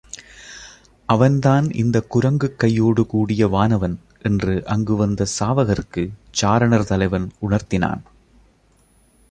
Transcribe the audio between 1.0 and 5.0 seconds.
அவன்தான் இந்தக் குரங்குக் கையோடு கூடிய வானவன் என்று அங்கு